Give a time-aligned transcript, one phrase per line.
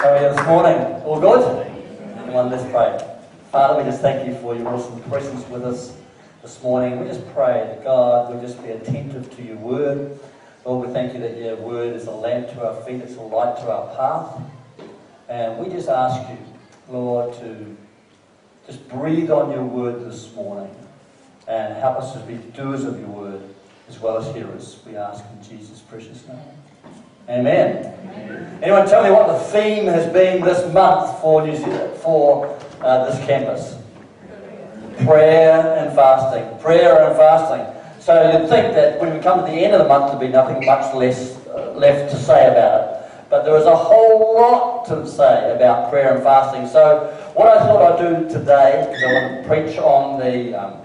[0.00, 0.80] You this morning?
[1.04, 1.66] All good?
[2.34, 3.18] On, let's pray.
[3.52, 5.94] Father, we just thank you for your awesome presence with us
[6.40, 7.00] this morning.
[7.00, 10.18] We just pray that God will just be attentive to your word.
[10.64, 13.20] Lord, we thank you that your word is a lamp to our feet, it's a
[13.20, 14.42] light to our path.
[15.28, 16.38] And we just ask you,
[16.88, 17.76] Lord, to
[18.66, 20.74] just breathe on your word this morning
[21.46, 23.42] and help us to be doers of your word
[23.86, 24.80] as well as hearers.
[24.86, 26.38] We ask in Jesus' precious name.
[27.30, 27.94] Amen.
[28.12, 28.58] Amen.
[28.60, 33.04] Anyone tell me what the theme has been this month for New Zealand, for uh,
[33.04, 33.76] this campus?
[35.04, 36.58] Prayer and fasting.
[36.58, 37.64] Prayer and fasting.
[38.00, 40.26] So you'd think that when we come to the end of the month, there'd be
[40.26, 43.30] nothing much less uh, left to say about it.
[43.30, 46.66] But there is a whole lot to say about prayer and fasting.
[46.66, 50.80] So what I thought I'd do today is I want to preach on the um,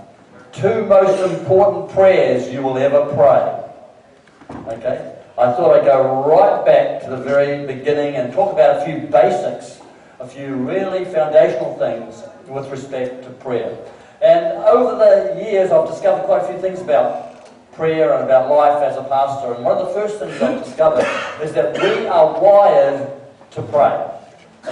[0.52, 4.76] two most important prayers you will ever pray.
[4.76, 5.15] Okay?
[5.38, 9.08] I thought I'd go right back to the very beginning and talk about a few
[9.08, 9.82] basics,
[10.22, 13.78] a few really foundational things with respect to prayer.
[14.22, 18.82] And over the years, I've discovered quite a few things about prayer and about life
[18.82, 19.54] as a pastor.
[19.54, 21.06] And one of the first things I've discovered
[21.44, 23.12] is that we are wired
[23.52, 24.10] to pray.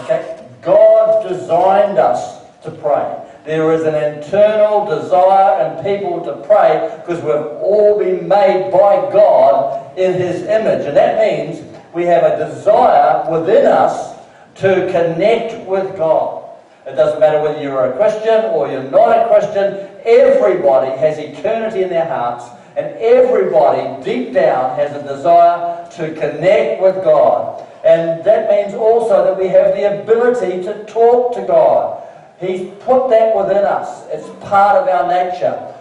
[0.01, 0.47] Okay?
[0.61, 3.19] God designed us to pray.
[3.45, 9.11] There is an internal desire in people to pray because we've all been made by
[9.11, 10.85] God in His image.
[10.85, 11.61] And that means
[11.93, 14.17] we have a desire within us
[14.55, 16.43] to connect with God.
[16.85, 21.81] It doesn't matter whether you're a Christian or you're not a Christian, everybody has eternity
[21.83, 27.65] in their hearts, and everybody deep down has a desire to connect with God.
[27.85, 32.02] And that means also that we have the ability to talk to God.
[32.39, 34.05] He's put that within us.
[34.09, 35.73] It's part of our nature.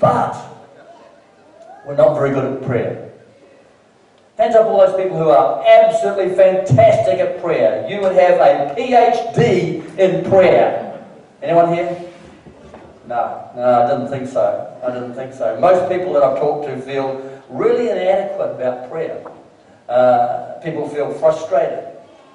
[0.00, 0.36] But
[1.86, 3.12] we're not very good at prayer.
[4.38, 7.86] Hands up all those people who are absolutely fantastic at prayer.
[7.88, 11.04] You would have a PhD in prayer.
[11.42, 12.10] Anyone here?
[13.06, 14.78] No, no, I didn't think so.
[14.82, 15.60] I didn't think so.
[15.60, 19.22] Most people that I've talked to feel really inadequate about prayer.
[19.88, 21.84] Uh, people feel frustrated.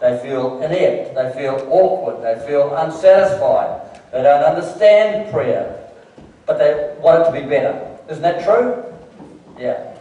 [0.02, 1.16] They feel inept.
[1.16, 2.24] They feel awkward.
[2.24, 3.82] They feel unsatisfied.
[4.12, 5.90] They don't understand prayer,
[6.46, 7.98] but they want it to be better.
[8.10, 8.84] Isn't that true?
[9.58, 9.96] Yeah.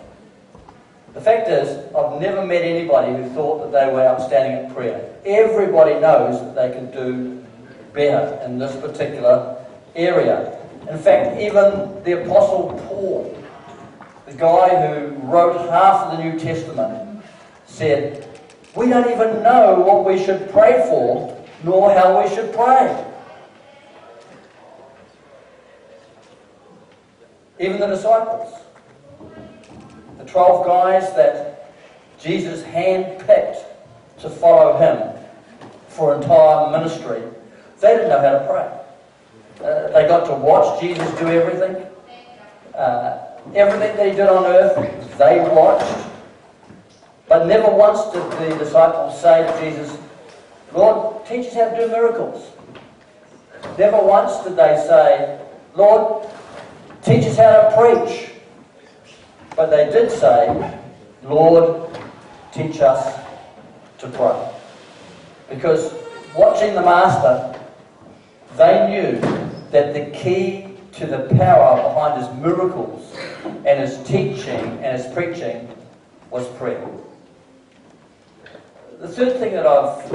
[1.15, 5.15] The fact is, I've never met anybody who thought that they were outstanding at prayer.
[5.25, 7.45] Everybody knows that they can do
[7.93, 10.59] better in this particular area.
[10.91, 13.43] In fact, even the Apostle Paul,
[14.27, 17.25] the guy who wrote half of the New Testament,
[17.67, 18.29] said,
[18.77, 23.05] We don't even know what we should pray for, nor how we should pray.
[27.61, 28.53] Even the disciples,
[30.19, 31.73] the 12 guys that
[32.19, 33.65] Jesus handpicked
[34.19, 35.25] to follow him
[35.87, 37.23] for entire ministry,
[37.81, 38.81] they didn't know how to pray.
[39.65, 41.87] Uh, they got to watch Jesus do everything.
[42.75, 43.25] Uh,
[43.55, 46.14] everything that he did on earth, they watched.
[47.29, 49.99] But never once did the disciples say to Jesus,
[50.73, 52.51] Lord, teach us how to do miracles.
[53.79, 55.41] Never once did they say,
[55.75, 56.29] Lord,
[57.03, 58.31] teach us how to preach.
[59.57, 60.81] But they did say,
[61.23, 61.91] Lord,
[62.53, 63.21] teach us
[63.99, 64.51] to pray.
[65.49, 65.95] Because
[66.37, 67.59] watching the Master,
[68.57, 69.21] they knew
[69.71, 75.69] that the key to the power behind his miracles and his teaching and his preaching
[76.31, 76.87] was prayer.
[79.05, 80.11] The third thing that I've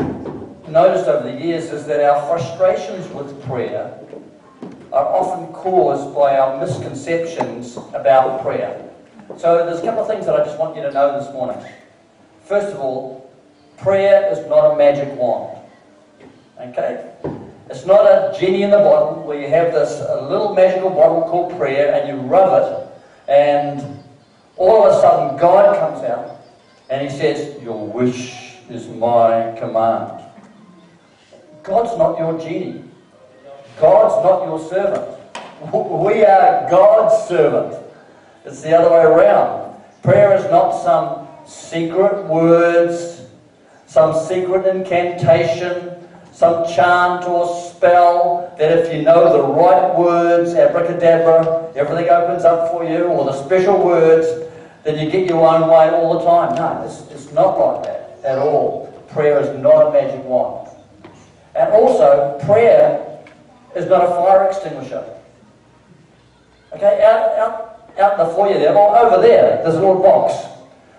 [0.67, 3.99] noticed over the years is that our frustrations with prayer
[4.91, 8.83] are often caused by our misconceptions about prayer.
[9.37, 11.63] So there's a couple of things that I just want you to know this morning.
[12.45, 13.31] First of all,
[13.77, 15.59] prayer is not a magic wand.
[16.59, 17.13] Okay?
[17.69, 21.55] It's not a genie in the bottle where you have this little magical bottle called
[21.59, 22.87] prayer and you rub it
[23.27, 24.03] and
[24.57, 26.37] all of a sudden God comes out
[26.89, 30.23] and he says, Your wish is my command.
[31.63, 32.83] God's not your genie.
[33.79, 35.15] God's not your servant.
[35.73, 37.83] We are God's servant.
[38.45, 39.75] It's the other way around.
[40.03, 43.25] Prayer is not some secret words,
[43.87, 45.91] some secret incantation,
[46.31, 52.71] some chant or spell that if you know the right words, abracadabra, everything opens up
[52.71, 54.27] for you, or the special words,
[54.83, 56.55] then you get your own way all the time.
[56.55, 58.87] No, it's, it's not like that at all.
[59.09, 60.69] Prayer is not a magic wand.
[61.55, 63.19] And also, prayer
[63.75, 65.03] is not a fire extinguisher.
[66.73, 70.33] Okay, out, out, out in the foyer there, well, over there, there's a little box.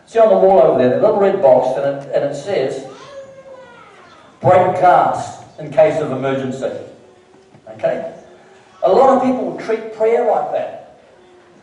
[0.06, 2.84] See on the wall over there, the little red box, and it, and it says,
[4.40, 6.72] break glass in case of emergency.
[7.68, 8.12] Okay?
[8.82, 10.79] A lot of people treat prayer like that.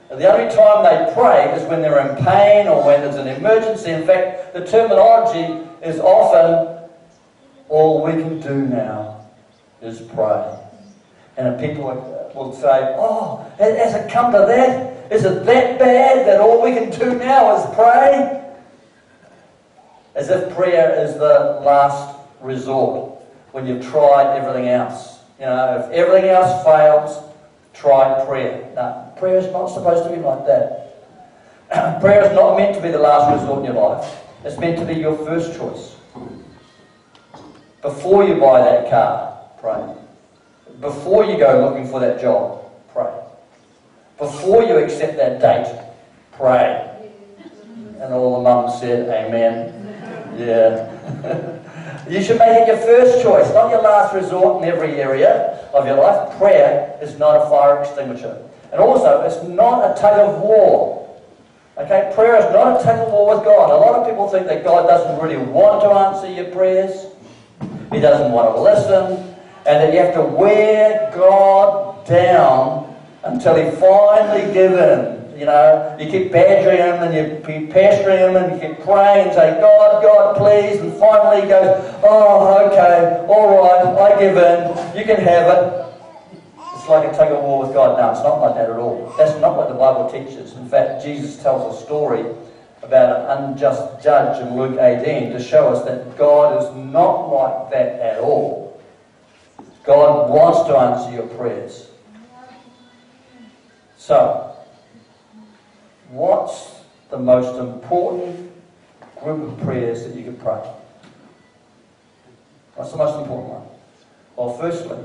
[0.10, 3.92] The only time they pray is when they're in pain or when there's an emergency.
[3.92, 6.90] In fact, the terminology is often
[7.68, 9.28] all we can do now
[9.82, 10.58] is pray.
[11.36, 11.84] And people
[12.34, 15.12] will say, Oh, has it come to that?
[15.12, 18.44] Is it that bad that all we can do now is pray?
[20.16, 23.22] As if prayer is the last resort
[23.52, 25.20] when you've tried everything else.
[25.40, 27.24] You know, if everything else fails,
[27.74, 29.07] try prayer.
[29.20, 30.88] Prayer is not supposed to be like that.
[32.02, 34.24] prayer is not meant to be the last resort in your life.
[34.44, 35.96] It's meant to be your first choice.
[37.82, 39.96] Before you buy that car, pray.
[40.80, 43.14] Before you go looking for that job, pray.
[44.18, 45.80] Before you accept that date,
[46.34, 46.84] pray.
[48.00, 49.74] And all the mums said, Amen.
[50.38, 51.54] Yeah.
[52.10, 55.86] You should make it your first choice, not your last resort in every area of
[55.86, 56.38] your life.
[56.38, 58.47] Prayer is not a fire extinguisher.
[58.72, 60.98] And also, it's not a tug of war.
[61.78, 63.70] Okay, prayer is not a tug of war with God.
[63.70, 67.06] A lot of people think that God doesn't really want to answer your prayers.
[67.92, 69.36] He doesn't want to listen.
[69.66, 75.18] And that you have to wear God down until he finally gives in.
[75.38, 79.28] You know, you keep badgering him and you keep pestering him and you keep praying
[79.28, 80.82] and say, God, God, please.
[80.82, 84.98] And finally he goes, oh, okay, all right, I give in.
[84.98, 85.87] You can have it.
[86.88, 87.98] Like a tug of war with God.
[87.98, 89.14] No, it's not like that at all.
[89.18, 90.54] That's not what the Bible teaches.
[90.54, 92.26] In fact, Jesus tells a story
[92.82, 97.72] about an unjust judge in Luke 18 to show us that God is not like
[97.72, 98.82] that at all.
[99.84, 101.90] God wants to answer your prayers.
[103.98, 104.48] So,
[106.10, 106.72] What's
[107.10, 108.52] the most important
[109.22, 110.62] group of prayers that you can pray?
[112.76, 113.68] What's the most important one?
[114.36, 114.98] Well, firstly,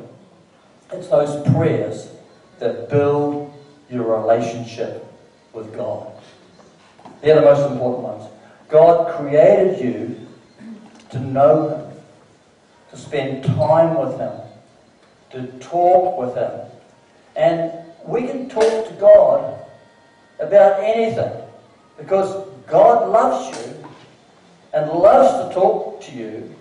[0.93, 2.09] it's those prayers
[2.59, 3.53] that build
[3.91, 5.07] your relationship
[5.53, 6.13] with God.
[7.21, 8.31] They're the most important ones.
[8.69, 10.27] God created you
[11.11, 11.97] to know Him,
[12.91, 14.33] to spend time with Him,
[15.31, 16.51] to talk with Him.
[17.37, 17.73] And
[18.05, 19.59] we can talk to God
[20.41, 21.33] about anything
[21.97, 23.85] because God loves you
[24.73, 26.55] and loves to talk to you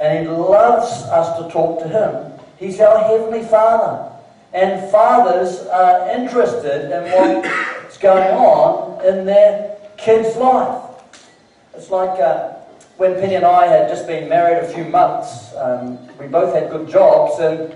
[0.00, 2.33] and He loves us to talk to Him.
[2.58, 4.12] He's our Heavenly Father.
[4.52, 10.82] And fathers are interested in what's going on in their kid's life.
[11.74, 12.52] It's like uh,
[12.96, 16.70] when Penny and I had just been married a few months, um, we both had
[16.70, 17.74] good jobs, and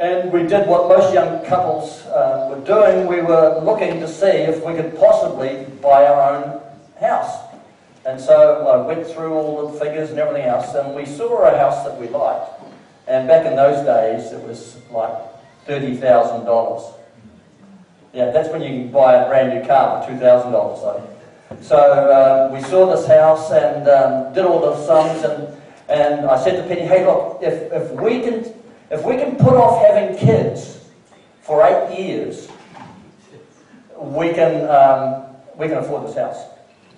[0.00, 3.06] and we did what most young couples uh, were doing.
[3.06, 6.60] We were looking to see if we could possibly buy our own
[6.98, 7.36] house.
[8.04, 11.56] And so I went through all the figures and everything else, and we saw a
[11.56, 12.63] house that we liked.
[13.06, 15.12] And back in those days, it was like
[15.66, 16.94] $30,000.
[18.12, 21.62] Yeah, that's when you can buy a brand new car for $2,000.
[21.62, 25.48] So uh, we saw this house and um, did all the sums, and,
[25.88, 28.54] and I said to Penny, hey, look, if, if we can
[28.90, 30.78] if we can put off having kids
[31.42, 32.48] for eight years,
[33.98, 36.44] we can, um, we can afford this house.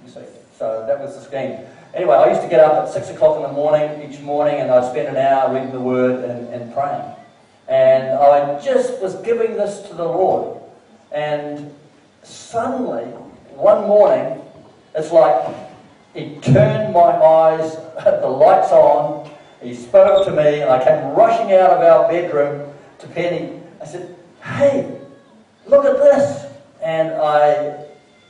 [0.04, 0.20] You see.
[0.58, 1.60] So that was the scheme.
[1.96, 4.70] Anyway, I used to get up at 6 o'clock in the morning each morning and
[4.70, 7.02] I'd spend an hour reading the Word and, and praying.
[7.68, 10.60] And I just was giving this to the Lord.
[11.10, 11.74] And
[12.22, 13.04] suddenly,
[13.54, 14.42] one morning,
[14.94, 15.56] it's like
[16.12, 19.30] He turned my eyes, the lights on,
[19.62, 23.58] he spoke to me, and I came rushing out of our bedroom to Penny.
[23.80, 25.00] I said, Hey,
[25.66, 26.44] look at this.
[26.82, 27.85] And I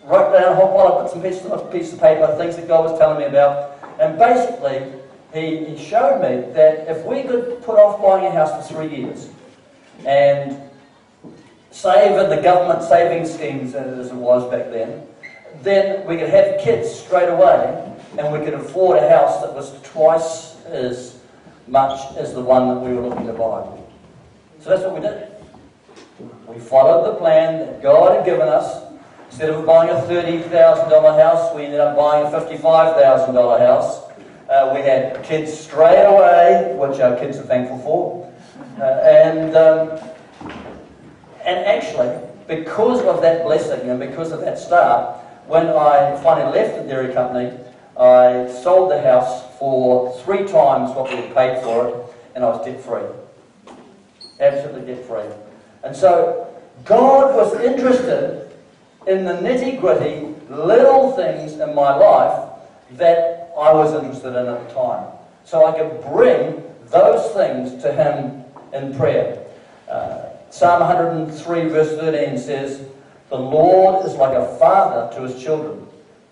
[0.07, 2.69] wrote down a whole pile of bits and pieces of, pieces of paper, things that
[2.69, 3.79] God was telling me about.
[4.01, 4.93] And basically,
[5.35, 8.97] he, he showed me that if we could put off buying a house for three
[8.97, 9.29] years
[10.07, 10.61] and
[11.71, 15.07] save in the government saving schemes as it was back then,
[15.63, 19.81] then we could have kids straight away and we could afford a house that was
[19.83, 21.19] twice as
[21.67, 23.67] much as the one that we were looking to buy.
[24.61, 25.29] So that's what we did.
[26.47, 28.85] We followed the plan that God had given us.
[29.27, 34.03] Instead of buying a $30,000 house, we ended up buying a $55,000 house.
[34.49, 38.33] Uh, we had kids straight away, which our kids are thankful for.
[38.81, 39.99] Uh, and, um,
[41.45, 42.17] and actually,
[42.47, 45.17] because of that blessing and because of that start,
[45.47, 47.59] when I finally left the dairy company,
[47.99, 51.95] I sold the house for three times what we had paid for it,
[52.35, 53.03] and I was debt free.
[54.39, 55.25] Absolutely debt free.
[55.83, 56.47] And so
[56.85, 58.46] God was interested
[59.07, 62.51] in the nitty gritty little things in my life
[62.93, 65.07] that I was interested in at the time.
[65.45, 69.45] So I could bring those things to Him in prayer.
[69.89, 72.87] Uh, Psalm 103, verse 13 says,
[73.29, 75.87] The Lord is like a father to his children,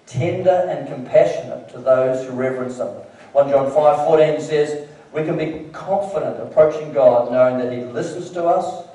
[0.07, 2.89] tender and compassionate to those who reverence Him.
[3.33, 8.31] 1 John 5, 14 says, We can be confident approaching God knowing that He listens
[8.31, 8.87] to us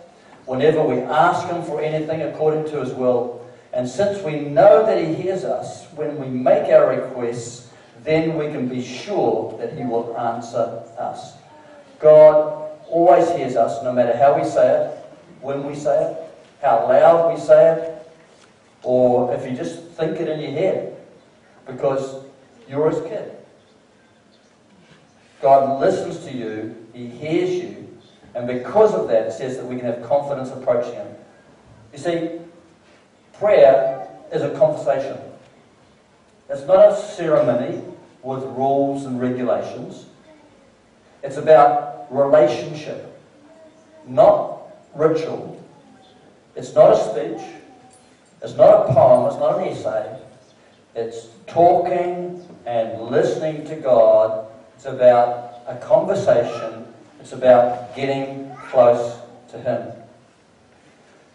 [0.46, 3.39] whenever we ask Him for anything according to His will.
[3.80, 7.72] And since we know that He hears us when we make our requests,
[8.04, 11.38] then we can be sure that He will answer us.
[11.98, 14.98] God always hears us, no matter how we say it,
[15.40, 16.18] when we say it,
[16.62, 18.12] how loud we say it,
[18.84, 20.98] or if you just think it in your head,
[21.66, 22.26] because
[22.68, 23.32] you're His kid.
[25.42, 27.98] God listens to you, He hears you,
[28.36, 31.08] and because of that, it says that we can have confidence approaching Him.
[31.94, 32.40] You see,
[33.40, 35.18] prayer is a conversation.
[36.50, 37.82] It's not a ceremony
[38.22, 40.06] with rules and regulations.
[41.24, 43.20] It's about relationship,
[44.06, 44.62] not
[44.94, 45.64] ritual.
[46.56, 47.48] It's not a speech.
[48.42, 49.28] It's not a poem.
[49.28, 50.20] It's not an essay.
[50.96, 54.48] It's talking and listening to God.
[54.76, 56.86] It's about a conversation.
[57.20, 59.20] It's about getting close
[59.52, 59.92] to Him.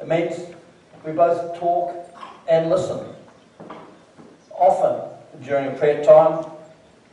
[0.01, 0.54] It means
[1.05, 1.95] we both talk
[2.49, 3.07] and listen.
[4.51, 5.11] Often
[5.45, 6.47] during prayer time,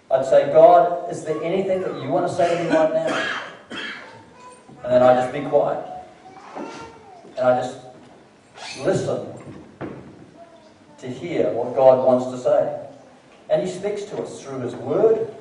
[0.10, 3.42] I'd say, God, is there anything that you want to say to me right now?
[4.84, 5.86] And then I just be quiet.
[7.38, 7.80] And I just
[8.80, 9.28] listen
[10.98, 12.88] to hear what God wants to say.
[13.50, 15.34] And He speaks to us through His Word.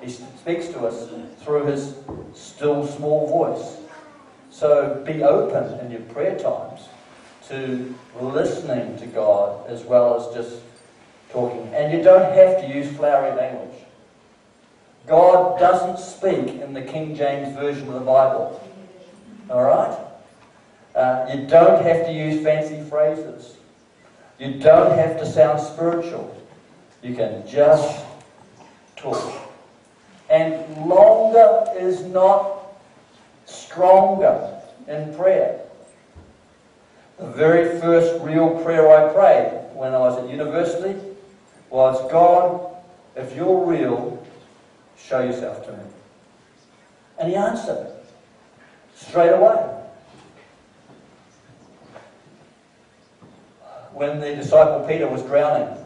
[0.00, 1.08] He speaks to us
[1.42, 1.94] through His
[2.34, 3.78] still small voice.
[4.50, 6.88] So be open in your prayer times
[7.48, 10.62] to listening to God as well as just
[11.30, 11.66] talking.
[11.74, 13.78] And you don't have to use flowery language.
[15.06, 18.60] God doesn't speak in the King James Version of the Bible.
[19.50, 19.98] Alright?
[20.94, 23.56] Uh, you don't have to use fancy phrases.
[24.38, 26.34] You don't have to sound spiritual.
[27.02, 28.04] You can just
[28.96, 29.50] talk.
[30.30, 32.62] And longer is not
[33.44, 35.60] stronger in prayer.
[37.18, 41.00] The very first real prayer I prayed when I was at university
[41.70, 42.76] was God,
[43.14, 44.24] if you're real,
[44.98, 45.78] show yourself to me.
[47.18, 47.92] And he answered
[48.94, 49.70] straight away.
[53.92, 55.76] When the disciple Peter was drowning,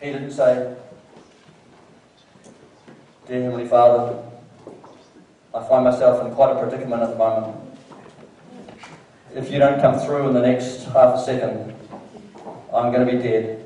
[0.00, 0.76] he didn't say,
[3.26, 4.22] Dear Heavenly Father,
[5.52, 7.65] I find myself in quite a predicament at the moment.
[9.34, 11.74] If you don't come through in the next half a second,
[12.72, 13.64] I'm going to be dead.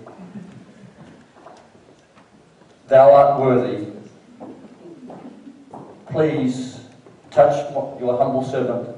[2.88, 3.86] Thou art worthy.
[6.10, 6.80] Please
[7.30, 8.96] touch your humble servant.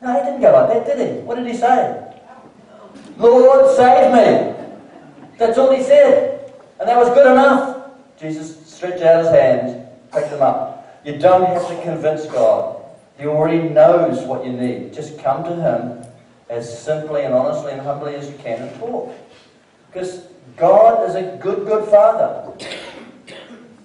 [0.00, 1.20] No, he didn't go like that, did he?
[1.20, 2.04] What did he say?
[3.18, 4.54] Lord, save me.
[5.36, 6.52] That's all he said.
[6.80, 7.90] And that was good enough.
[8.18, 11.02] Jesus stretched out his hand, picked them up.
[11.04, 12.77] You don't have to convince God.
[13.18, 14.94] He already knows what you need.
[14.94, 16.04] Just come to him
[16.48, 19.12] as simply and honestly and humbly as you can and talk.
[19.92, 22.52] Because God is a good, good father.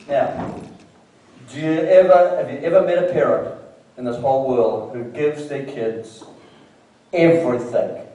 [0.07, 0.61] Now,
[1.49, 3.57] do you ever have you ever met a parent
[3.97, 6.23] in this whole world who gives their kids
[7.11, 8.05] everything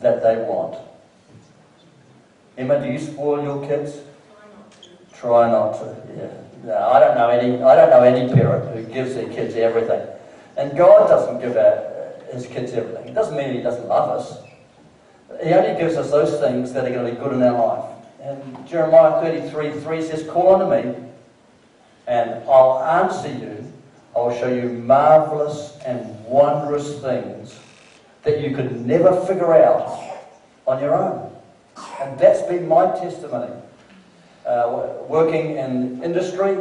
[0.00, 0.78] that they want?
[2.56, 4.00] Emma, do you spoil your kids?
[5.12, 5.96] Try not to.
[6.16, 6.47] Yeah.
[6.64, 7.62] I don't know any.
[7.62, 10.06] I don't know any parent who gives their kids everything.
[10.56, 13.08] And God doesn't give our, His kids everything.
[13.08, 14.38] It doesn't mean He doesn't love us.
[15.42, 17.90] He only gives us those things that are going to be good in our life.
[18.20, 20.96] And Jeremiah 33 3 says, Call unto me,
[22.06, 23.72] and I'll answer you.
[24.16, 27.56] I'll show you marvelous and wondrous things
[28.24, 30.18] that you could never figure out
[30.66, 31.32] on your own.
[32.00, 33.52] And that's been my testimony.
[34.48, 36.54] Uh, working in industry,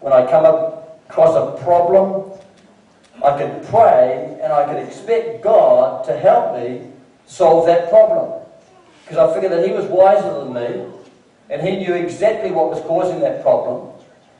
[0.00, 2.32] when I come across a problem,
[3.24, 6.90] I could pray and I could expect God to help me
[7.26, 8.42] solve that problem.
[9.04, 10.92] Because I figured that He was wiser than me
[11.48, 13.92] and He knew exactly what was causing that problem.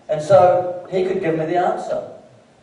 [0.09, 2.03] And so He could give me the answer.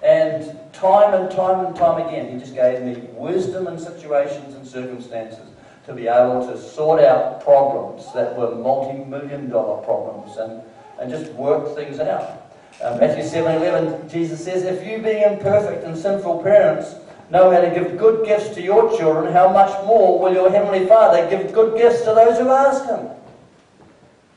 [0.04, 4.68] And time and time and time again, He just gave me wisdom in situations and
[4.68, 5.55] circumstances
[5.86, 10.62] to be able to sort out problems that were multi million dollar problems and,
[11.00, 12.42] and just work things out.
[12.82, 16.96] Uh, Matthew 7 11, Jesus says, If you, being imperfect and sinful parents,
[17.30, 20.86] know how to give good gifts to your children, how much more will your Heavenly
[20.86, 23.10] Father give good gifts to those who ask Him?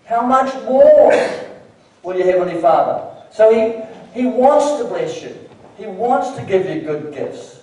[0.04, 1.12] How much more
[2.02, 3.04] will your Heavenly Father?
[3.32, 5.36] So he, he wants to bless you.
[5.76, 7.62] He wants to give you good gifts.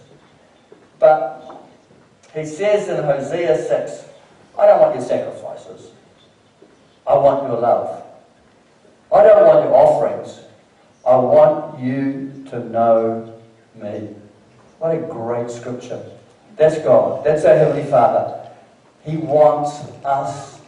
[1.00, 1.55] But
[2.36, 4.06] he says in Hosea 6,
[4.60, 5.92] I don't want your sacrifices.
[7.08, 8.04] I want your love.
[9.13, 10.42] I don't want your offerings.
[11.06, 13.39] I want you to know
[13.75, 14.10] me.
[14.80, 16.04] What a great scripture.
[16.58, 17.24] That's God.
[17.24, 18.50] That's our Heavenly Father.
[19.06, 20.60] He wants us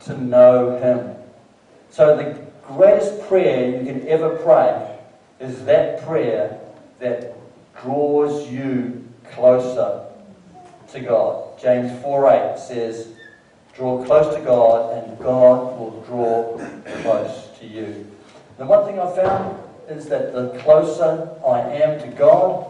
[0.00, 1.16] to know Him.
[1.90, 4.98] So the greatest prayer you can ever pray
[5.38, 6.60] is that prayer
[6.98, 7.34] that
[7.80, 10.09] draws you closer
[10.92, 11.58] to God.
[11.60, 13.08] James 4.8 says,
[13.74, 16.58] Draw close to God and God will draw
[17.02, 18.06] close to you.
[18.58, 22.66] The one thing I found is that the closer I am to God,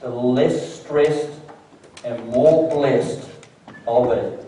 [0.00, 1.38] the less stressed
[2.04, 3.28] and more blessed
[3.86, 4.44] I'll be.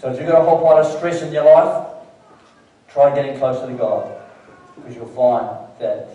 [0.00, 1.86] So if you've got a whole pile of stress in your life,
[2.88, 4.20] try getting closer to God.
[4.76, 6.08] Because you'll find that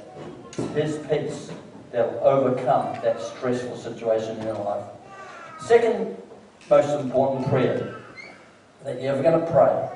[0.74, 1.52] His peace
[1.92, 4.86] that will overcome that stressful situation in your life.
[5.60, 6.18] Second
[6.70, 8.02] most important prayer
[8.84, 9.90] that you're ever going to pray.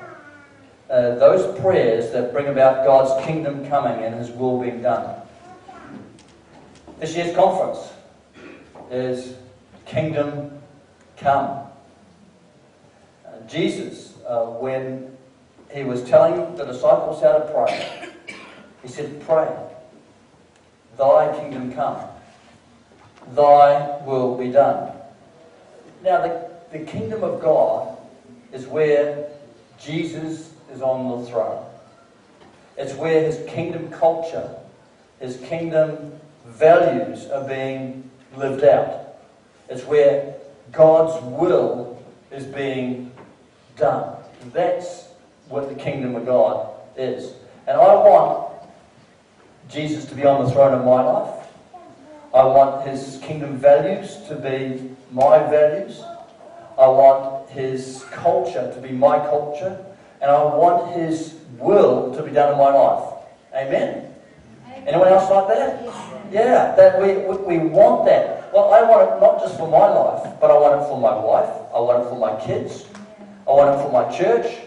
[0.90, 5.20] Uh, those prayers that bring about God's kingdom coming and His will being done.
[7.00, 7.92] This year's conference
[8.90, 9.34] is
[9.86, 10.60] Kingdom
[11.16, 11.66] Come.
[13.26, 15.16] Uh, Jesus, uh, when
[15.72, 18.10] he was telling the disciples how to pray,
[18.82, 19.52] he said, Pray,
[20.96, 21.98] thy kingdom come,
[23.34, 24.92] thy will be done.
[26.04, 27.96] Now, the, the kingdom of God
[28.52, 29.26] is where
[29.80, 31.64] Jesus is on the throne.
[32.76, 34.54] It's where his kingdom culture,
[35.18, 36.12] his kingdom
[36.44, 39.14] values are being lived out.
[39.70, 40.34] It's where
[40.72, 43.10] God's will is being
[43.78, 44.14] done.
[44.52, 45.08] That's
[45.48, 46.68] what the kingdom of God
[46.98, 47.32] is.
[47.66, 48.52] And I want
[49.70, 51.46] Jesus to be on the throne of my life.
[52.34, 56.02] I want his kingdom values to be my values.
[56.76, 59.84] I want his culture to be my culture.
[60.20, 63.14] And I want his will to be done in my life.
[63.54, 64.12] Amen?
[64.86, 65.82] Anyone else like that?
[66.32, 67.14] Yeah, that we,
[67.46, 68.52] we want that.
[68.52, 71.14] Well, I want it not just for my life, but I want it for my
[71.14, 71.48] wife.
[71.74, 72.86] I want it for my kids.
[73.46, 74.62] I want it for my church.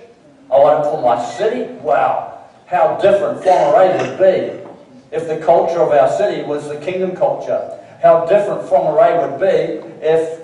[0.50, 1.74] I want it for my city.
[1.82, 7.16] Wow, how different Whangarei would be if the culture of our city was the kingdom
[7.16, 7.78] culture.
[8.02, 10.42] How different Whangarei would be if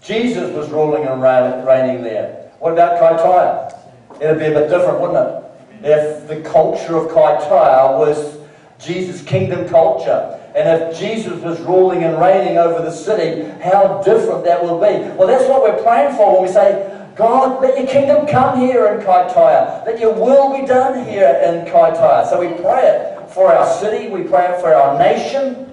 [0.00, 2.50] Jesus was ruling and reigning there.
[2.58, 4.20] What about Kaitaia?
[4.20, 5.42] It'd be a bit different, wouldn't it?
[5.82, 8.38] If the culture of Kaitaia was
[8.78, 10.40] Jesus' kingdom culture.
[10.54, 15.06] And if Jesus was ruling and reigning over the city, how different that will be.
[15.16, 18.86] Well, that's what we're praying for when we say, God, let your kingdom come here
[18.88, 19.84] in Kaitaia.
[19.84, 22.28] Let your will be done here in Kaitaia.
[22.28, 24.08] So we pray it for our city.
[24.08, 25.72] We pray it for our nation.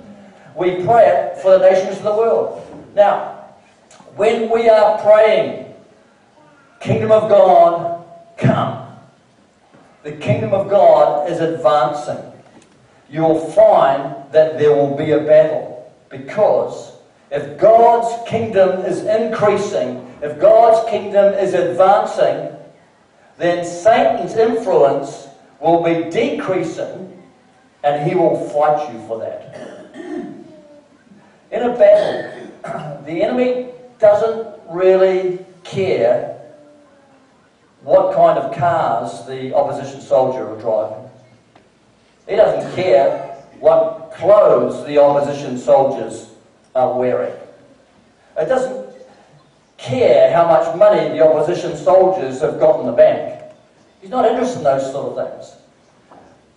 [0.55, 2.91] We pray it for the nations of the world.
[2.95, 3.45] Now,
[4.15, 5.73] when we are praying,
[6.79, 8.05] kingdom of God,
[8.37, 8.79] come.
[10.03, 12.33] The kingdom of God is advancing
[13.13, 15.91] you'll find that there will be a battle.
[16.09, 16.93] Because
[17.31, 22.57] if God's kingdom is increasing, if God's kingdom is advancing,
[23.37, 25.27] then Satan's influence
[25.59, 27.21] will be decreasing
[27.83, 29.82] and he will fight you for that.
[31.53, 36.41] In a battle, the enemy doesn't really care
[37.83, 41.11] what kind of cars the opposition soldier are driving.
[42.27, 46.31] He doesn't care what clothes the opposition soldiers
[46.73, 47.33] are wearing.
[48.35, 48.95] It doesn't
[49.77, 53.43] care how much money the opposition soldiers have got in the bank.
[54.01, 55.55] He's not interested in those sort of things.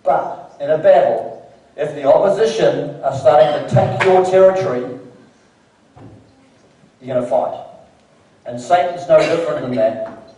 [0.03, 1.36] But in a battle,
[1.77, 4.99] if the opposition are starting to take your territory,
[7.01, 7.65] you're going to fight.
[8.47, 10.35] And Satan's no different than that.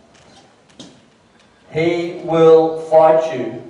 [1.71, 3.63] He will fight you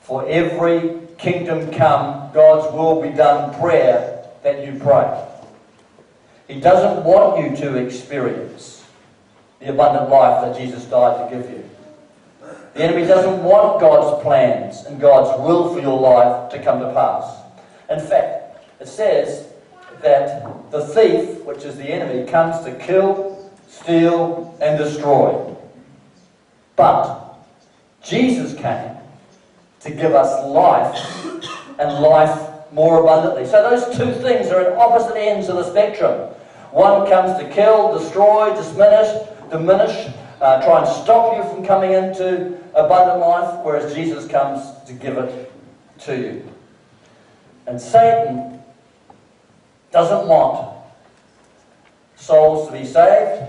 [0.00, 5.26] for every kingdom come, God's will be done prayer that you pray.
[6.46, 8.84] He doesn't want you to experience
[9.60, 11.70] the abundant life that Jesus died to give you.
[12.74, 16.92] The enemy doesn't want God's plans and God's will for your life to come to
[16.92, 17.42] pass.
[17.88, 19.52] In fact, it says
[20.02, 25.54] that the thief, which is the enemy, comes to kill, steal, and destroy.
[26.74, 27.36] But
[28.02, 28.96] Jesus came
[29.80, 31.24] to give us life
[31.78, 33.46] and life more abundantly.
[33.46, 36.30] So those two things are at opposite ends of the spectrum.
[36.72, 42.58] One comes to kill, destroy, diminish, diminish, uh, try and stop you from coming into
[42.74, 45.52] abundant life, whereas Jesus comes to give it
[46.00, 46.48] to you.
[47.66, 48.62] And Satan
[49.92, 50.76] doesn't want
[52.16, 53.42] souls to be saved.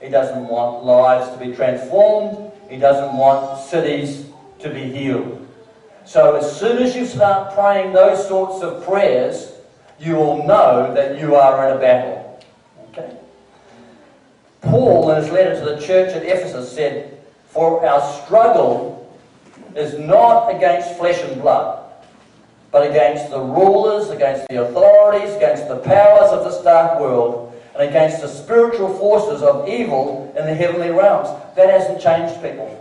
[0.00, 2.52] He doesn't want lives to be transformed.
[2.68, 4.26] He doesn't want cities
[4.58, 5.46] to be healed.
[6.04, 9.52] So as soon as you start praying those sorts of prayers,
[10.00, 12.11] you will know that you are in a battle.
[14.62, 19.18] Paul, in his letter to the church at Ephesus, said, For our struggle
[19.76, 21.84] is not against flesh and blood,
[22.70, 27.88] but against the rulers, against the authorities, against the powers of this dark world, and
[27.88, 31.28] against the spiritual forces of evil in the heavenly realms.
[31.56, 32.78] That hasn't changed, people.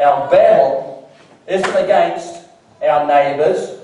[0.00, 1.10] Our battle
[1.46, 2.46] isn't against
[2.82, 3.78] our neighbours,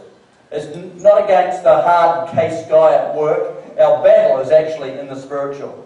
[0.51, 3.57] it's not against the hard case guy at work.
[3.79, 5.86] Our battle is actually in the spiritual.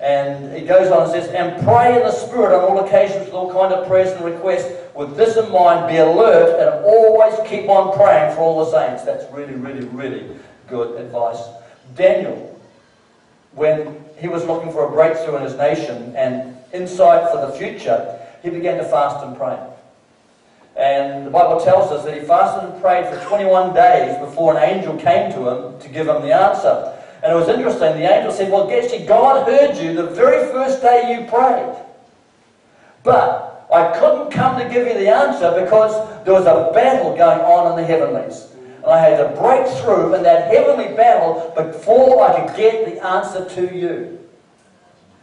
[0.00, 3.34] And he goes on and says, And pray in the Spirit on all occasions with
[3.34, 4.70] all kind of prayers and requests.
[4.94, 9.04] With this in mind, be alert and always keep on praying for all the saints.
[9.04, 10.28] That's really, really, really
[10.68, 11.38] good advice.
[11.94, 12.60] Daniel,
[13.52, 18.20] when he was looking for a breakthrough in his nation and insight for the future,
[18.42, 19.58] he began to fast and pray.
[20.76, 24.62] And the Bible tells us that he fasted and prayed for 21 days before an
[24.62, 26.98] angel came to him to give him the answer.
[27.24, 27.94] And it was interesting.
[27.94, 31.74] The angel said, Well, actually, God heard you the very first day you prayed.
[33.02, 37.40] But I couldn't come to give you the answer because there was a battle going
[37.40, 38.48] on in the heavenlies.
[38.76, 43.02] And I had to break through in that heavenly battle before I could get the
[43.02, 44.20] answer to you.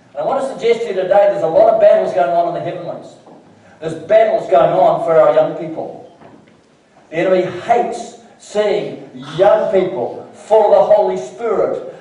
[0.10, 2.48] And I want to suggest to you today there's a lot of battles going on
[2.48, 3.14] in the heavenlies.
[3.80, 6.18] There's battles going on for our young people.
[7.12, 11.94] The enemy hates seeing young people full of the Holy Spirit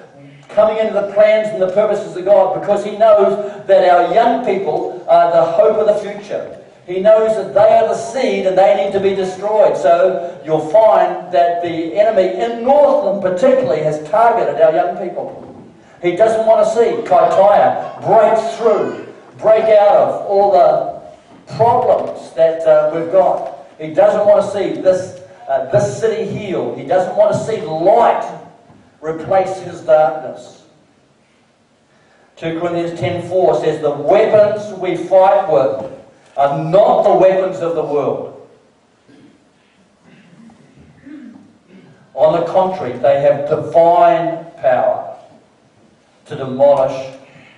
[0.49, 4.45] coming into the plans and the purposes of God because he knows that our young
[4.45, 6.57] people are the hope of the future.
[6.87, 9.77] He knows that they are the seed and they need to be destroyed.
[9.77, 15.47] So you'll find that the enemy in Northland particularly has targeted our young people.
[16.03, 22.67] He doesn't want to see Kaitaia break through, break out of all the problems that
[22.67, 23.59] uh, we've got.
[23.79, 25.20] He doesn't want to see this,
[25.51, 26.79] uh, this city healed.
[26.79, 28.41] He doesn't want to see light
[29.01, 30.65] replace his darkness.
[32.37, 35.93] 2 Corinthians 10.4 says, The weapons we fight with
[36.37, 38.49] are not the weapons of the world.
[42.15, 45.19] On the contrary, they have divine power
[46.27, 47.17] to demolish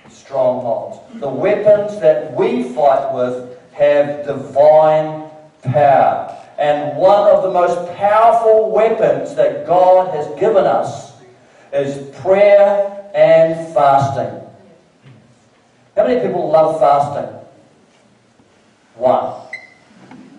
[0.09, 0.97] strongholds.
[1.19, 5.29] The weapons that we fight with have divine
[5.61, 6.42] power.
[6.57, 11.13] And one of the most powerful weapons that God has given us
[11.71, 14.39] is prayer and fasting.
[15.95, 17.39] How many people love fasting?
[18.95, 19.41] One.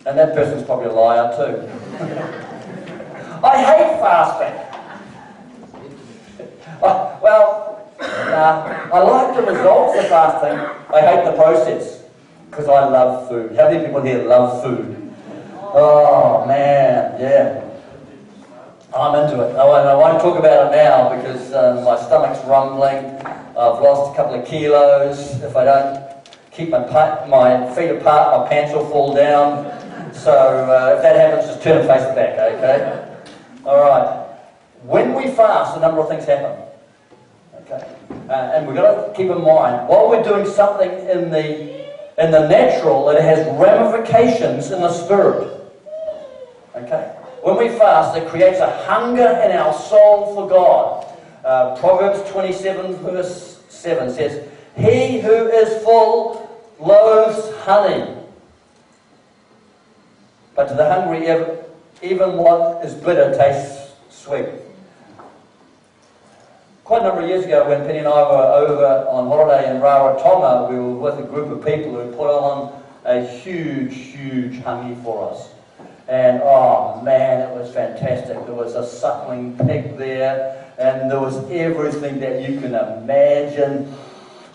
[0.07, 1.69] And that person's probably a liar too.
[3.43, 4.75] I hate fasting.
[6.83, 10.59] I, well, nah, I like the results of fasting.
[10.95, 12.05] I hate the process
[12.51, 13.57] because I love food.
[13.57, 15.04] How many people here love food?
[15.77, 17.61] Oh, man, yeah.
[18.95, 19.57] I'm into it.
[19.57, 23.05] I won't, I won't talk about it now because um, my stomach's rumbling.
[23.59, 25.43] I've lost a couple of kilos.
[25.43, 26.05] If I don't
[26.53, 26.79] keep my,
[27.27, 29.65] my feet apart, my pants will fall down.
[30.15, 33.17] So uh, if that happens, just turn and face the back, okay?
[33.67, 34.29] All right.
[34.85, 36.57] When we fast, a number of things happen.
[37.63, 37.97] Okay?
[38.29, 41.75] Uh, and we've got to keep in mind, while we're doing something in the
[42.17, 45.64] in the natural, it has ramifications in the spirit.
[47.45, 51.07] When we fast, it creates a hunger in our soul for God.
[51.45, 58.17] Uh, Proverbs 27, verse 7 says, He who is full loathes honey,
[60.57, 61.27] but to the hungry,
[62.01, 64.49] even what is bitter tastes sweet.
[66.85, 69.83] Quite a number of years ago, when Penny and I were over on holiday in
[69.83, 75.03] Rarotonga, we were with a group of people who put on a huge, huge hangi
[75.05, 75.54] for us.
[76.09, 78.37] And oh man, it was fantastic.
[78.45, 83.95] There was a suckling pig there, and there was everything that you can imagine.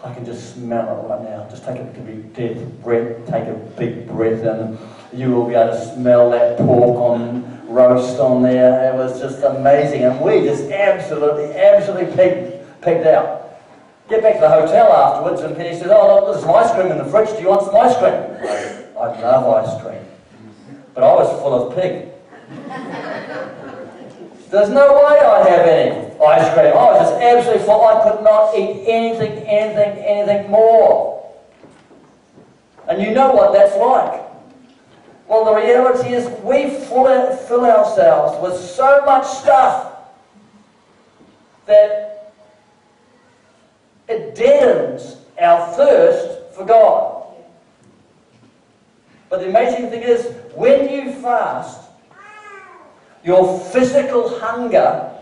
[0.03, 1.47] I can just smell it right now.
[1.49, 4.77] Just take a big deep breath, take a big breath in.
[5.11, 8.93] You will be able to smell that pork on roast on there.
[8.93, 10.03] It was just amazing.
[10.03, 13.59] And we just absolutely, absolutely pigged, pigged out.
[14.07, 16.91] Get back to the hotel afterwards, and Penny said, Oh, look, there's some ice cream
[16.91, 17.29] in the fridge.
[17.29, 18.13] Do you want some ice cream?
[18.97, 20.08] I love ice cream.
[20.99, 22.11] But I was full of pig.
[24.51, 26.73] There's no way I'd have any ice cream.
[26.73, 27.85] I was just absolutely full.
[27.85, 31.33] I could not eat anything, anything, anything more.
[32.89, 34.23] And you know what that's like.
[35.29, 39.93] Well, the reality is we fill, fill ourselves with so much stuff
[41.65, 42.33] that
[44.09, 47.18] it deadens our thirst for God.
[49.29, 51.89] But the amazing thing is, when you fast,
[53.23, 55.15] your physical hunger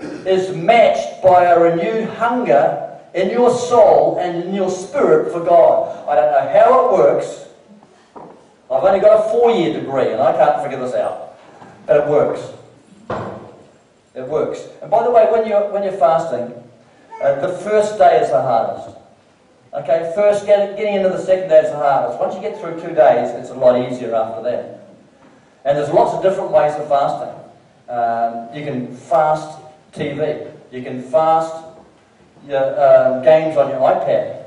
[0.00, 6.08] is matched by a renewed hunger in your soul and in your spirit for God.
[6.08, 7.46] I don't know how it works.
[8.70, 11.38] I've only got a four year degree and I can't figure this out.
[11.86, 12.40] But it works.
[14.14, 14.60] It works.
[14.82, 16.52] And by the way, when you're, when you're fasting,
[17.22, 18.96] uh, the first day is the hardest.
[19.76, 22.18] Okay, first getting, into the second day is the hardest.
[22.18, 24.88] Once you get through two days, it's a lot easier after that.
[25.66, 27.34] And there's lots of different ways of fasting.
[27.86, 29.60] Um, you can fast
[29.92, 30.50] TV.
[30.72, 31.62] You can fast
[32.48, 34.44] your, uh, games on your iPad.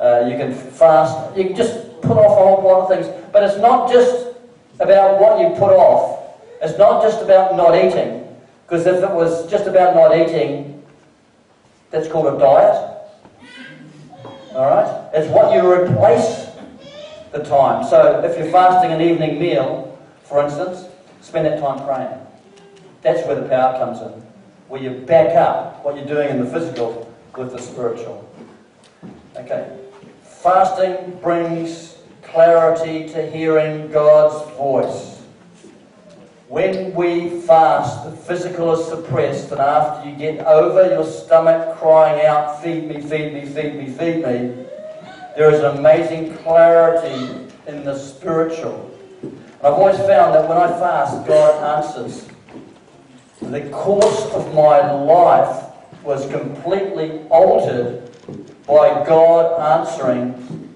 [0.00, 1.36] Uh, you can fast.
[1.36, 3.06] You can just put off a whole lot of things.
[3.32, 4.34] But it's not just
[4.80, 6.34] about what you put off.
[6.60, 8.26] It's not just about not eating.
[8.66, 10.82] Because if it was just about not eating,
[11.92, 12.90] that's called a diet.
[14.54, 15.10] Alright?
[15.12, 16.48] It's what you replace
[17.32, 17.84] the time.
[17.84, 20.86] So if you're fasting an evening meal, for instance,
[21.20, 22.20] spend that time praying.
[23.02, 24.22] That's where the power comes in.
[24.68, 28.28] Where you back up what you're doing in the physical with the spiritual.
[29.36, 29.76] Okay.
[30.22, 35.13] Fasting brings clarity to hearing God's voice.
[36.54, 42.24] When we fast, the physical is suppressed, and after you get over your stomach crying
[42.24, 44.64] out, Feed me, feed me, feed me, feed me,
[45.36, 48.88] there is an amazing clarity in the spiritual.
[49.64, 52.28] I've always found that when I fast, God answers.
[53.40, 55.72] The course of my life
[56.04, 58.12] was completely altered
[58.64, 60.72] by God answering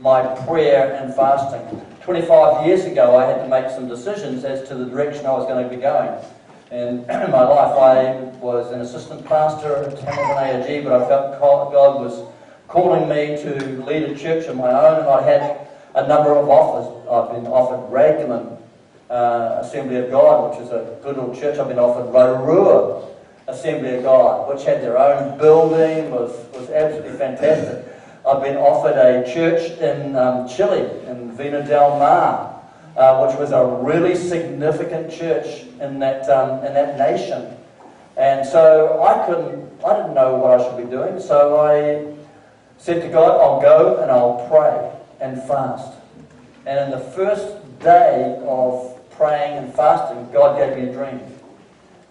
[0.00, 1.86] my prayer and fasting.
[2.10, 5.46] 25 years ago, I had to make some decisions as to the direction I was
[5.46, 6.18] going to be going.
[6.72, 12.00] In my life, I was an assistant pastor at Hamilton AOG, but I felt God
[12.00, 12.28] was
[12.66, 16.48] calling me to lead a church of my own, and I had a number of
[16.48, 16.88] offers.
[17.08, 18.58] I've been offered Raglan
[19.08, 21.60] uh, Assembly of God, which is a good little church.
[21.60, 23.06] I've been offered Rotorua
[23.46, 27.89] Assembly of God, which had their own building, was, was absolutely fantastic.
[28.30, 32.62] I've been offered a church in um, Chile, in Vina del Mar,
[32.96, 37.56] uh, which was a really significant church in that, um, in that nation.
[38.16, 42.14] And so I couldn't, I didn't know what I should be doing, so I
[42.78, 45.98] said to God, I'll go and I'll pray and fast.
[46.66, 51.20] And in the first day of praying and fasting, God gave me a dream.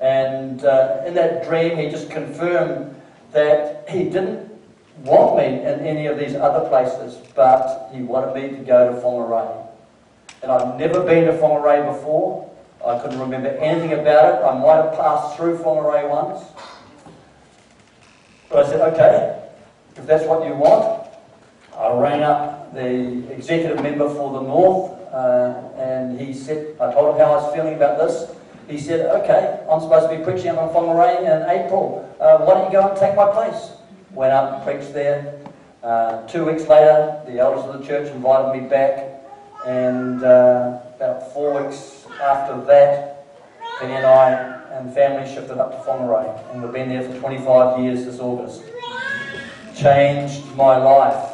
[0.02, 2.94] And uh, in that dream, He just confirmed
[3.32, 4.49] that He didn't
[5.04, 9.02] want me in any of these other places, but he wanted me to go to
[9.02, 9.68] Whangarei.
[10.42, 12.50] And I'd never been to Whangarei before.
[12.86, 14.46] I couldn't remember anything about it.
[14.46, 16.44] I might have passed through Whangarei once.
[18.50, 19.50] But I said, okay,
[19.96, 21.08] if that's what you want,
[21.78, 27.16] I rang up the executive member for the North, uh, and he said, I told
[27.16, 28.32] him how I was feeling about this.
[28.68, 32.06] He said, okay, I'm supposed to be preaching on Whangarei in April.
[32.20, 33.79] Uh, why don't you go and take my place?
[34.12, 35.40] Went up and preached there.
[35.84, 39.24] Uh, two weeks later, the elders of the church invited me back,
[39.66, 43.26] and uh, about four weeks after that,
[43.80, 47.80] Penny and I and family shifted up to Whangarei, and we've been there for 25
[47.80, 48.64] years this August.
[49.76, 51.32] Changed my life.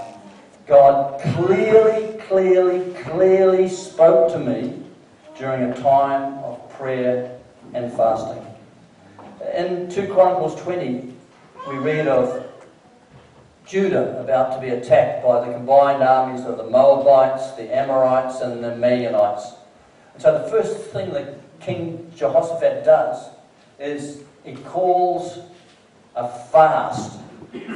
[0.68, 4.84] God clearly, clearly, clearly spoke to me
[5.38, 7.38] during a time of prayer
[7.74, 8.46] and fasting.
[9.56, 11.14] In 2 Chronicles 20,
[11.68, 12.45] we read of
[13.66, 18.64] Judah about to be attacked by the combined armies of the Moabites, the Amorites, and
[18.64, 19.54] the Midianites.
[20.14, 23.30] And so the first thing that King Jehoshaphat does
[23.80, 25.40] is he calls
[26.16, 27.20] a fast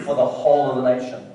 [0.05, 1.25] for the whole of the nation.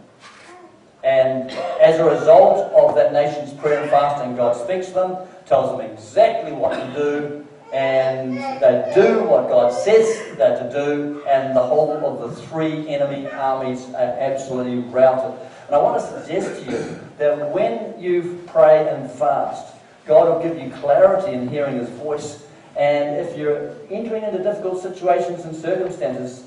[1.02, 1.50] And
[1.82, 5.90] as a result of that nation's prayer and fasting, God speaks to them, tells them
[5.90, 11.60] exactly what to do, and they do what God says they're to do, and the
[11.60, 15.36] whole of the three enemy armies are absolutely routed.
[15.66, 19.74] And I want to suggest to you that when you pray and fast,
[20.06, 22.46] God will give you clarity in hearing His voice.
[22.76, 26.44] And if you're entering into difficult situations and circumstances,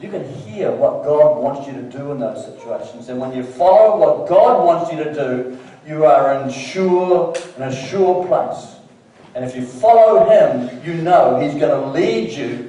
[0.00, 3.10] you can hear what God wants you to do in those situations.
[3.10, 7.62] And when you follow what God wants you to do, you are in sure, in
[7.62, 8.81] a sure place.
[9.34, 12.68] And if you follow him, you know he's going to lead you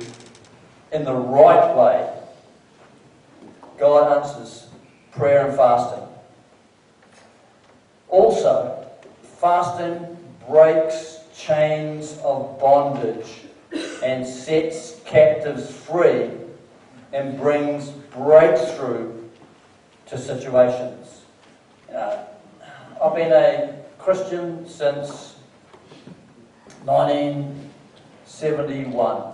[0.91, 2.09] in the right way.
[3.77, 4.67] God answers
[5.11, 6.07] prayer and fasting.
[8.07, 8.87] Also,
[9.39, 13.41] fasting breaks chains of bondage
[14.03, 16.29] and sets captives free
[17.11, 19.11] and brings breakthrough
[20.05, 21.21] to situations.
[21.93, 22.23] Uh,
[23.03, 25.32] I've been a Christian since
[26.85, 29.33] 1971.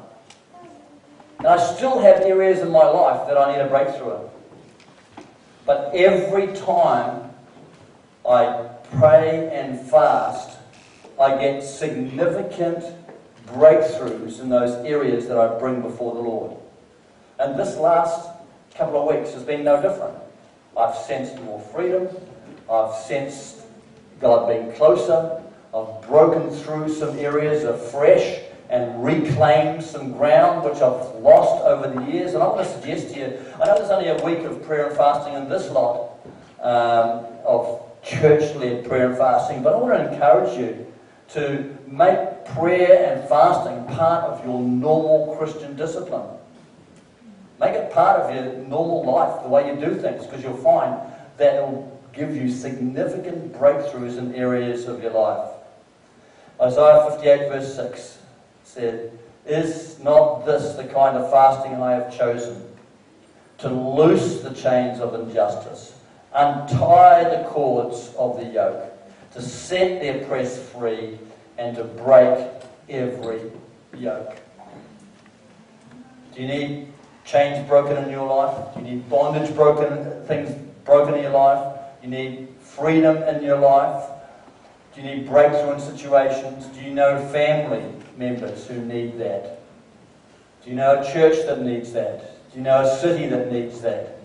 [1.40, 4.22] And I still have areas in my life that I need a breakthrough in.
[5.66, 7.32] But every time
[8.28, 10.58] I pray and fast,
[11.20, 12.84] I get significant
[13.48, 16.58] breakthroughs in those areas that I bring before the Lord.
[17.40, 18.30] And this last
[18.76, 20.18] couple of weeks has been no different.
[20.78, 22.08] I've sensed more freedom.
[22.72, 23.62] I've sensed
[24.20, 25.39] God being closer.
[25.74, 32.12] I've broken through some areas afresh and reclaimed some ground which I've lost over the
[32.12, 32.34] years.
[32.34, 34.88] And I want to suggest to you, I know there's only a week of prayer
[34.88, 36.20] and fasting in this lot
[36.62, 40.86] um, of church-led prayer and fasting, but I want to encourage you
[41.30, 46.28] to make prayer and fasting part of your normal Christian discipline.
[47.60, 51.00] Make it part of your normal life, the way you do things, because you'll find
[51.38, 55.50] that it'll give you significant breakthroughs in areas of your life.
[56.62, 58.18] Isaiah 58, verse 6
[58.64, 62.66] said, Is not this the kind of fasting I have chosen?
[63.60, 65.94] To loose the chains of injustice,
[66.34, 68.92] untie the cords of the yoke,
[69.34, 71.18] to set the oppressed free,
[71.58, 72.48] and to break
[72.90, 73.52] every
[73.98, 74.38] yoke.
[76.34, 76.88] Do you need
[77.26, 78.74] chains broken in your life?
[78.74, 80.54] Do you need bondage broken, things
[80.86, 81.78] broken in your life?
[82.02, 84.10] You need freedom in your life?
[85.00, 86.66] Do you need breakthrough in situations?
[86.66, 87.86] Do you know family
[88.18, 89.62] members who need that?
[90.62, 92.52] Do you know a church that needs that?
[92.52, 94.20] Do you know a city that needs that?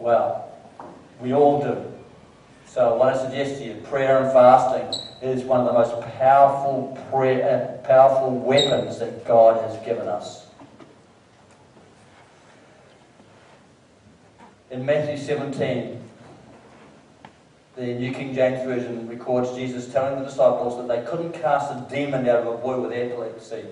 [0.00, 0.50] Well,
[1.20, 1.84] we all do.
[2.66, 6.00] So I want to suggest to you, prayer and fasting is one of the most
[6.18, 10.46] powerful, prayer, uh, powerful weapons that God has given us.
[14.72, 15.97] In Matthew 17,
[17.78, 21.86] the New King James Version records Jesus telling the disciples that they couldn't cast a
[21.88, 23.64] demon out of a boy with epilepsy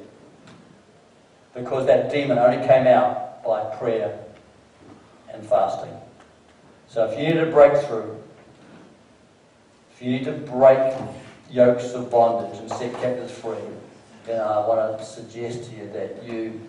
[1.55, 4.17] because that demon only came out by prayer
[5.33, 5.93] and fasting.
[6.89, 8.15] So if you need a breakthrough,
[9.93, 10.95] if you need to break
[11.51, 13.57] yokes of bondage and set captives free,
[14.25, 16.61] then I want to suggest to you that you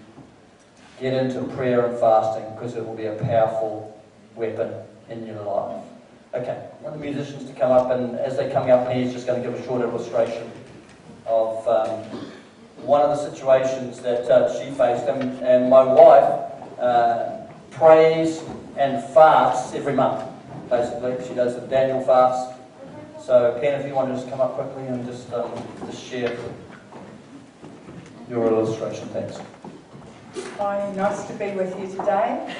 [0.99, 4.01] get into prayer and fasting because it will be a powerful
[4.35, 4.73] weapon
[5.07, 5.86] in your life.
[6.33, 9.25] Okay, I want the musicians to come up, and as they're coming up, he's just
[9.25, 10.51] going to give a short illustration
[11.25, 12.03] of um,
[12.85, 15.07] one of the situations that uh, she faced.
[15.07, 18.41] And, and my wife uh, prays
[18.77, 20.29] and fasts every month,
[20.69, 21.15] basically.
[21.27, 22.57] She does the Daniel fast
[23.27, 25.51] so, Ken, if you want to just come up quickly and just, um,
[25.85, 26.37] just share
[28.29, 29.37] your illustration, thanks.
[30.57, 32.55] Hi, nice to be with you today.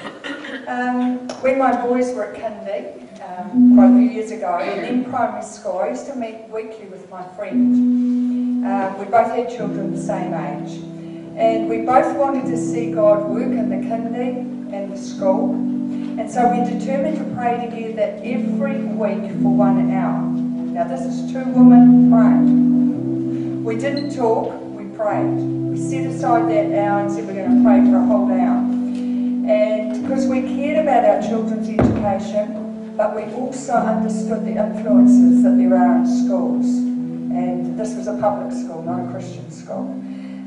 [0.68, 5.12] Um, when my boys were at kindy, um, quite a few years ago, and in
[5.12, 8.66] primary school, I used to meet weekly with my friend.
[8.66, 10.78] Um, we both had children the same age,
[11.36, 16.30] and we both wanted to see God work in the kindy and the school, and
[16.32, 20.22] so we determined to pray together every week for one hour.
[20.78, 23.64] Now, this is two women praying.
[23.64, 25.26] We didn't talk, we prayed.
[25.26, 28.64] We set aside that hour and said we're going to pray for a whole hour.
[29.50, 32.67] And because we cared about our children's education,
[32.98, 36.66] but we also understood the influences that there are in schools.
[36.66, 39.86] And this was a public school, not a Christian school.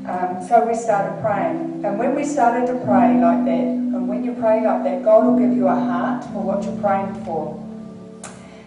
[0.05, 1.85] Um, so we started praying.
[1.85, 5.25] And when we started to pray like that, and when you pray like that, God
[5.25, 7.57] will give you a heart for what you're praying for.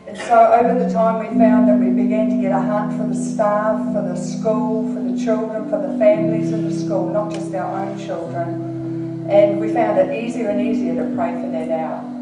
[0.07, 3.07] And so over the time we found that we began to get a heart for
[3.07, 7.33] the staff, for the school, for the children, for the families in the school, not
[7.33, 9.27] just our own children.
[9.29, 12.14] And we found it easier and easier to pray for that hour.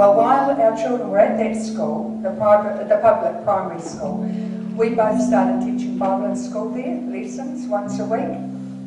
[0.00, 4.24] Well, while our children were at that school, the, private, the public primary school,
[4.74, 8.32] we both started teaching Bible in school there, lessons once a week.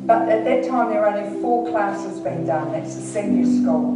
[0.08, 2.72] But at that time there were only four classes being done.
[2.72, 3.94] That's the senior school.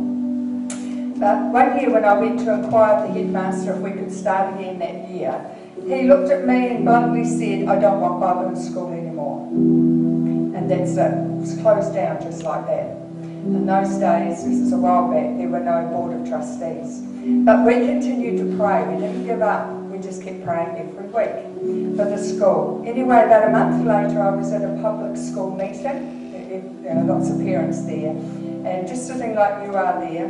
[1.19, 4.79] But one year when I went to inquire the headmaster if we could start again
[4.79, 5.45] that year,
[5.89, 9.45] he looked at me and bluntly said, I don't want Bible in school anymore.
[9.49, 11.15] And that's it.
[11.15, 13.08] It was closed down just like that.
[13.49, 17.01] In those days, this is a while back, there were no board of trustees.
[17.47, 18.85] But we continued to pray.
[18.85, 19.73] We didn't give up.
[19.85, 22.85] We just kept praying every week for the school.
[22.87, 26.83] Anyway, about a month later, I was at a public school meeting.
[26.83, 28.11] There are lots of parents there.
[28.11, 30.27] And just sitting like you are there,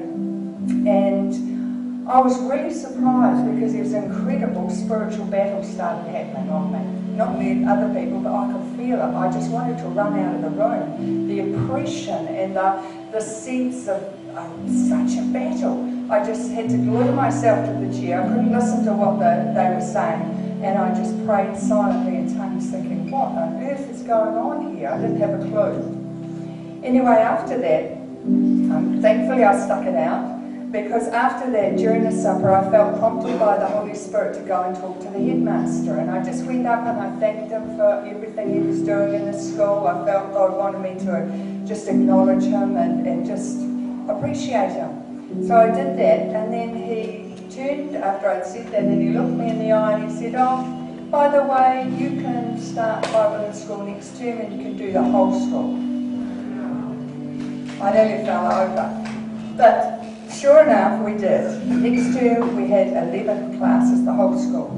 [0.87, 6.99] and I was really surprised because there was incredible spiritual battle started happening on me.
[7.19, 9.03] not only other people, but I could feel it.
[9.03, 11.27] I just wanted to run out of the room.
[11.27, 12.81] The oppression and the,
[13.13, 14.03] the sense of
[14.37, 14.49] uh,
[14.89, 15.85] such a battle.
[16.11, 18.23] I just had to glue myself to the chair.
[18.23, 20.63] I couldn't listen to what the, they were saying.
[20.63, 24.89] And I just prayed silently in tongues, thinking, what on earth is going on here?
[24.89, 26.81] I didn't have a clue.
[26.83, 30.39] Anyway, after that, um, thankfully I stuck it out
[30.73, 34.65] because after that, during the supper, I felt prompted by the Holy Spirit to go
[34.65, 35.97] and talk to the headmaster.
[35.97, 39.31] And I just went up and I thanked him for everything he was doing in
[39.31, 39.87] the school.
[39.87, 43.59] I felt God wanted me to just acknowledge him and, and just
[44.09, 45.47] appreciate him.
[45.47, 49.35] So I did that, and then he turned after I'd said that, and he looked
[49.35, 50.65] me in the eye and he said, Oh,
[51.11, 54.93] by the way, you can start Bible in school next term and you can do
[54.93, 55.75] the whole school.
[57.83, 59.05] I nearly fell over.
[59.57, 59.99] But
[60.39, 61.67] Sure enough, we did.
[61.67, 64.69] Next term, we had 11 classes, the whole school,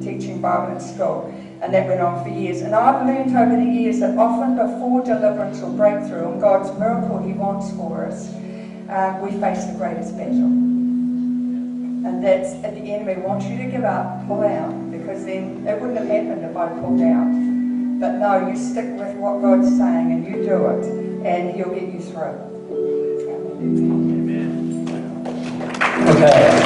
[0.00, 1.34] teaching Bible in school.
[1.62, 2.62] And that went on for years.
[2.62, 7.22] And I've learned over the years that often before deliverance or breakthrough and God's miracle
[7.22, 8.32] He wants for us,
[8.88, 10.70] uh, we face the greatest battle.
[12.02, 15.78] And that's at the enemy wants you to give up, pull out, because then it
[15.78, 17.30] wouldn't have happened if I pulled out.
[18.00, 20.84] But no, you stick with what God's saying and you do it,
[21.26, 22.48] and He'll get you through.
[23.60, 24.88] Amen.
[26.08, 26.59] Okay.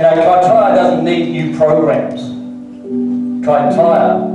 [0.00, 2.22] You know, Kaitaia doesn't need new programs.
[3.44, 4.32] Kaitaia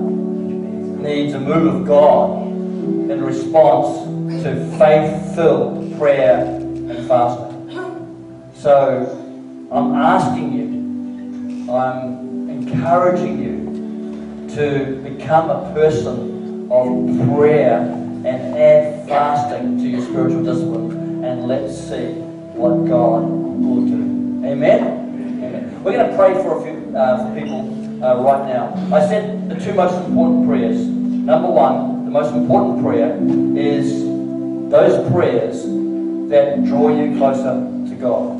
[1.01, 8.53] needs a move of God in response to faith-filled prayer and fasting.
[8.53, 19.07] So I'm asking you, I'm encouraging you to become a person of prayer and add
[19.07, 22.11] fasting to your spiritual discipline and let's see
[22.53, 24.45] what God will do.
[24.45, 25.05] Amen?
[25.86, 28.73] We're going to pray for a few uh, for people uh, right now.
[28.91, 30.79] I said the two most important prayers.
[30.79, 33.15] Number one, the most important prayer
[33.55, 33.91] is
[34.71, 35.61] those prayers
[36.31, 38.33] that draw you closer to God.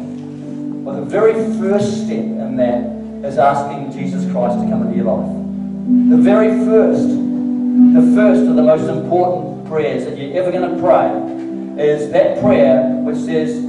[0.84, 5.16] Well, the very first step in that is asking Jesus Christ to come into your
[5.16, 6.10] life.
[6.10, 10.82] The very first, the first of the most important prayers that you're ever going to
[10.82, 13.64] pray is that prayer which says,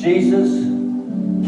[0.00, 0.67] Jesus,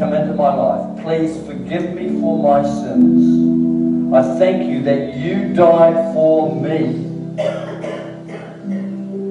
[0.01, 1.03] come into my life.
[1.03, 4.15] Please forgive me for my sins.
[4.15, 7.07] I thank you that you died for me.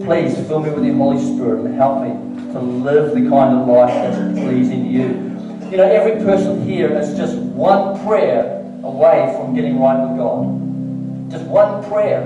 [0.05, 3.67] Please fill me with your Holy Spirit and help me to live the kind of
[3.67, 5.71] life that's pleasing to you.
[5.71, 11.31] You know, every person here is just one prayer away from getting right with God.
[11.31, 12.25] Just one prayer,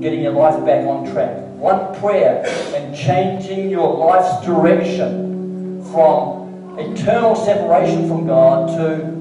[0.00, 2.44] getting your life back on track one prayer
[2.76, 6.37] and changing your life's direction from
[6.78, 9.18] eternal separation from God to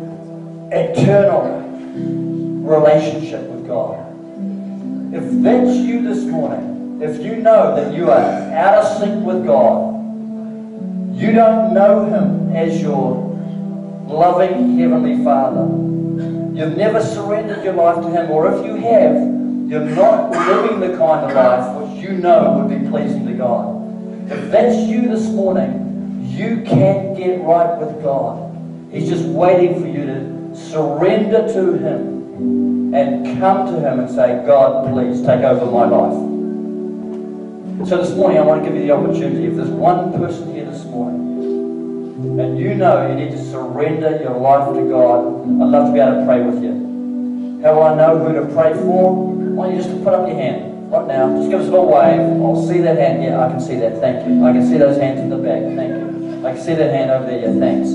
[0.72, 1.58] eternal
[2.68, 4.04] relationship with God.
[5.14, 9.46] If that's you this morning, if you know that you are out of sync with
[9.46, 9.96] God,
[11.16, 13.16] you don't know Him as your
[14.08, 15.62] loving Heavenly Father,
[16.56, 19.16] you've never surrendered your life to Him, or if you have,
[19.70, 24.32] you're not living the kind of life which you know would be pleasing to God.
[24.32, 25.87] If that's you this morning,
[26.38, 28.56] you can get right with God.
[28.92, 34.44] He's just waiting for you to surrender to Him and come to Him and say,
[34.46, 37.88] God, please take over my life.
[37.90, 39.46] So this morning, I want to give you the opportunity.
[39.46, 44.38] If there's one person here this morning, and you know you need to surrender your
[44.38, 47.62] life to God, I'd love to be able to pray with you.
[47.64, 49.26] How I know who to pray for?
[49.54, 50.92] Why don't you just to put up your hand?
[50.92, 52.20] Right now, just give us a little wave.
[52.20, 53.24] I'll see that hand.
[53.24, 54.00] Yeah, I can see that.
[54.00, 54.46] Thank you.
[54.46, 55.62] I can see those hands in the back.
[55.76, 55.97] Thank you.
[56.48, 57.42] I can see that hand over there.
[57.42, 57.90] Yeah, thanks.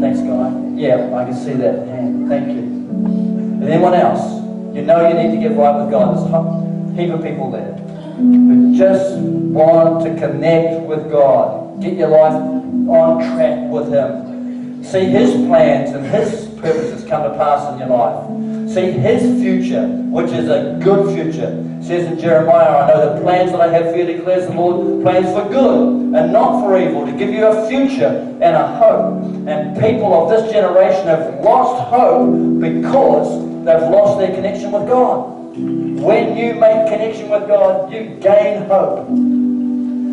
[0.00, 0.50] Thanks, guy.
[0.74, 2.28] Yeah, I can see that hand.
[2.28, 3.68] Thank you.
[3.68, 4.34] Anyone else?
[4.74, 6.16] You know you need to get right with God.
[6.16, 7.74] There's a heap of people there
[8.16, 11.80] who just want to connect with God.
[11.80, 14.82] Get your life on track with Him.
[14.82, 18.72] See His plans and His purposes come to pass in your life.
[18.72, 23.52] See His future, which is a good future says in Jeremiah, I know the plans
[23.52, 27.04] that I have for you, declares the Lord, plans for good and not for evil,
[27.04, 28.06] to give you a future
[28.40, 29.22] and a hope.
[29.46, 33.28] And people of this generation have lost hope because
[33.64, 35.34] they've lost their connection with God.
[35.56, 39.10] When you make connection with God, you gain hope.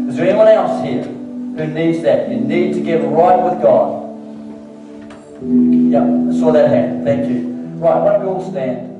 [0.09, 2.29] Is there anyone else here who needs that?
[2.29, 4.00] You need to get right with God.
[5.41, 7.03] Yeah, I saw that hand.
[7.03, 7.49] Thank you.
[7.81, 8.90] Right, why don't we all stand?